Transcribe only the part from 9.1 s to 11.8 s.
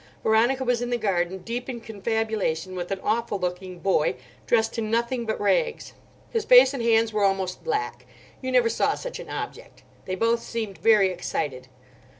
an object. They both seemed very excited.